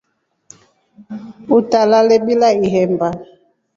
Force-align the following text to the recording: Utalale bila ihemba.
Utalale 1.57 2.15
bila 2.25 2.47
ihemba. 2.65 3.07